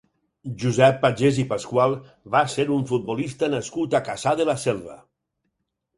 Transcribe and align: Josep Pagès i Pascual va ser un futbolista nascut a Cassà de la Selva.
Josep 0.61 0.95
Pagès 1.03 1.37
i 1.43 1.45
Pascual 1.51 1.93
va 2.37 2.43
ser 2.55 2.67
un 2.79 2.81
futbolista 2.93 3.53
nascut 3.55 3.97
a 4.01 4.03
Cassà 4.11 4.35
de 4.41 4.49
la 4.53 4.57
Selva. 4.67 5.01